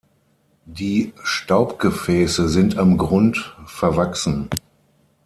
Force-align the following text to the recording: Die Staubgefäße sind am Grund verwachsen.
Die 0.65 1.13
Staubgefäße 1.23 2.49
sind 2.49 2.75
am 2.79 2.97
Grund 2.97 3.55
verwachsen. 3.67 4.49